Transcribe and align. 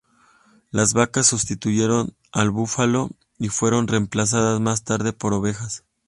Las 0.71 0.93
vacas 0.95 1.27
sustituyeron 1.27 2.15
al 2.31 2.49
búfalo, 2.49 3.11
y 3.37 3.49
fueron 3.49 3.87
reemplazadas 3.87 4.59
más 4.59 4.83
tarde 4.83 5.13
por 5.13 5.31
ovejas. 5.35 5.85